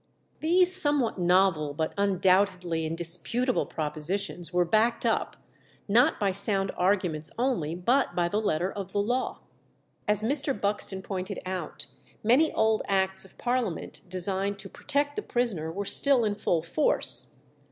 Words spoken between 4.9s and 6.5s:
up, not by